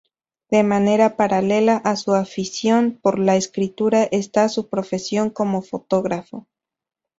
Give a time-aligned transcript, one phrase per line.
[0.49, 6.47] De manera paralela a su afición por la escritura está su profesión como fotógrafo.